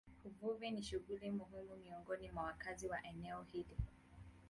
[0.23, 3.77] Uvuvi ni shughuli muhimu miongoni mwa wakazi wa eneo hili.